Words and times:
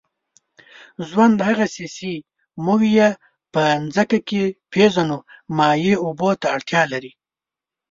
ژوند، 1.07 1.37
هغسې 1.47 1.85
چې 1.95 2.11
موږ 2.65 2.81
یې 2.97 3.09
په 3.53 3.61
مځکه 3.83 4.17
کې 4.29 4.43
پېژنو، 4.71 5.17
مایع 5.57 5.95
اوبو 6.05 6.29
ته 6.41 6.47
اړتیا 6.55 6.81
لري. 6.91 7.11